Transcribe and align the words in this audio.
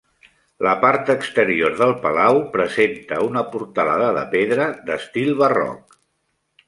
La 0.67 0.71
part 0.83 1.11
exterior 1.13 1.75
del 1.81 1.93
palau 2.07 2.41
presenta 2.55 3.21
una 3.29 3.43
portalada 3.53 4.09
de 4.19 4.25
pedra 4.35 4.67
d'estil 4.89 5.31
barroc. 5.43 6.01